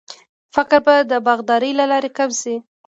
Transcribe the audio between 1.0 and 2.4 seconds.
د باغدارۍ له لارې کم